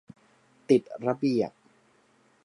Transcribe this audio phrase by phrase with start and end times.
[0.69, 1.51] ติดระเบียบ